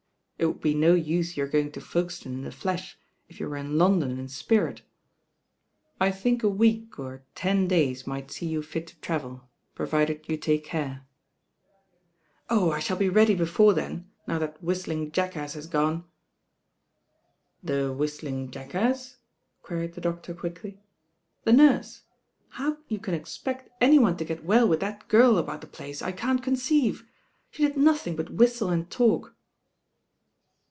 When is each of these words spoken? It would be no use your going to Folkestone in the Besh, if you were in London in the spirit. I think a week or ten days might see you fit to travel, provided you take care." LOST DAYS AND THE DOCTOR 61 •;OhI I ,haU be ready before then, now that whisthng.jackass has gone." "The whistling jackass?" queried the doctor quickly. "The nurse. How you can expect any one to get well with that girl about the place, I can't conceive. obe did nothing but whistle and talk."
It 0.41 0.47
would 0.47 0.59
be 0.61 0.73
no 0.73 0.95
use 0.95 1.37
your 1.37 1.45
going 1.45 1.71
to 1.73 1.79
Folkestone 1.79 2.33
in 2.33 2.41
the 2.41 2.55
Besh, 2.63 2.97
if 3.29 3.39
you 3.39 3.47
were 3.47 3.57
in 3.57 3.77
London 3.77 4.09
in 4.17 4.23
the 4.23 4.27
spirit. 4.27 4.81
I 5.99 6.09
think 6.09 6.41
a 6.41 6.49
week 6.49 6.97
or 6.97 7.21
ten 7.35 7.67
days 7.67 8.07
might 8.07 8.31
see 8.31 8.47
you 8.47 8.63
fit 8.63 8.87
to 8.87 8.99
travel, 9.01 9.47
provided 9.75 10.27
you 10.27 10.37
take 10.37 10.63
care." 10.65 11.05
LOST 12.49 12.49
DAYS 12.49 12.49
AND 12.49 12.57
THE 12.57 12.65
DOCTOR 12.65 12.75
61 12.75 12.75
•;OhI 12.77 12.77
I 12.77 12.81
,haU 12.87 12.99
be 12.99 13.09
ready 13.15 13.35
before 13.35 13.73
then, 13.75 14.11
now 14.25 14.39
that 14.39 14.63
whisthng.jackass 14.63 15.53
has 15.53 15.67
gone." 15.67 16.05
"The 17.61 17.93
whistling 17.93 18.49
jackass?" 18.49 19.17
queried 19.61 19.93
the 19.93 20.01
doctor 20.01 20.33
quickly. 20.33 20.81
"The 21.43 21.53
nurse. 21.53 22.01
How 22.49 22.77
you 22.87 22.97
can 22.97 23.13
expect 23.13 23.69
any 23.79 23.99
one 23.99 24.17
to 24.17 24.25
get 24.25 24.43
well 24.43 24.67
with 24.67 24.79
that 24.79 25.07
girl 25.07 25.37
about 25.37 25.61
the 25.61 25.67
place, 25.67 26.01
I 26.01 26.11
can't 26.11 26.41
conceive. 26.41 27.05
obe 27.53 27.57
did 27.59 27.77
nothing 27.77 28.15
but 28.15 28.31
whistle 28.33 28.71
and 28.71 28.89
talk." 28.89 29.35